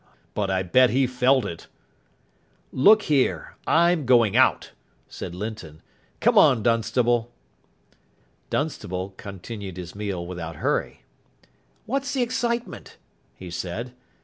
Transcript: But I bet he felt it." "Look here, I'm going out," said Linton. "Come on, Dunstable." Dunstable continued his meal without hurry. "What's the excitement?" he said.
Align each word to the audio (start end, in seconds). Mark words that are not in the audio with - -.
But 0.33 0.49
I 0.49 0.63
bet 0.63 0.89
he 0.89 1.05
felt 1.05 1.45
it." 1.45 1.67
"Look 2.71 3.03
here, 3.03 3.55
I'm 3.67 4.07
going 4.07 4.35
out," 4.35 4.71
said 5.07 5.35
Linton. 5.35 5.83
"Come 6.19 6.39
on, 6.39 6.63
Dunstable." 6.63 7.31
Dunstable 8.49 9.13
continued 9.17 9.77
his 9.77 9.93
meal 9.93 10.25
without 10.25 10.55
hurry. 10.55 11.03
"What's 11.85 12.15
the 12.15 12.23
excitement?" 12.23 12.97
he 13.35 13.51
said. 13.51 13.93